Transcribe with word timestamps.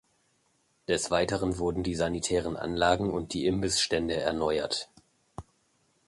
Des 0.87 1.11
Weiteren 1.11 1.59
wurden 1.59 1.83
die 1.83 1.93
sanitären 1.93 2.57
Anlagen 2.57 3.11
und 3.11 3.33
die 3.35 3.45
Imbissstände 3.45 4.15
erneuert. 4.15 4.89